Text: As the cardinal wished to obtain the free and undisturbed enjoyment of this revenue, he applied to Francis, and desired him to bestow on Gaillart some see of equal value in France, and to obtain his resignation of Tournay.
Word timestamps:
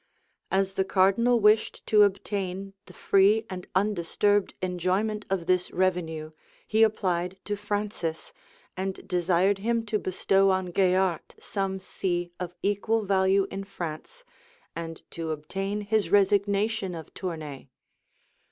As 0.49 0.73
the 0.73 0.83
cardinal 0.83 1.39
wished 1.39 1.85
to 1.85 2.01
obtain 2.01 2.73
the 2.87 2.93
free 2.95 3.45
and 3.51 3.67
undisturbed 3.75 4.55
enjoyment 4.59 5.27
of 5.29 5.45
this 5.45 5.69
revenue, 5.69 6.31
he 6.65 6.81
applied 6.81 7.37
to 7.45 7.55
Francis, 7.55 8.33
and 8.75 9.07
desired 9.07 9.59
him 9.59 9.85
to 9.85 9.99
bestow 9.99 10.49
on 10.49 10.69
Gaillart 10.71 11.35
some 11.37 11.79
see 11.79 12.31
of 12.39 12.55
equal 12.63 13.05
value 13.05 13.45
in 13.51 13.63
France, 13.63 14.23
and 14.75 15.03
to 15.11 15.29
obtain 15.29 15.81
his 15.81 16.09
resignation 16.09 16.95
of 16.95 17.13
Tournay. 17.13 17.69